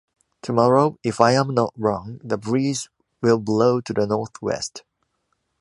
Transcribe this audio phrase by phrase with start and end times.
[0.41, 2.89] Tomorrow, if i am not wrong, the breeze
[3.21, 4.83] will blow to the north-west.